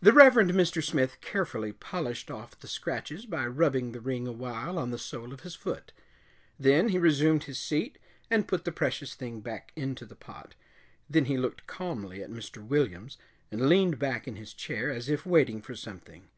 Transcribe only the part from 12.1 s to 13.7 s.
at Mr. Williams, and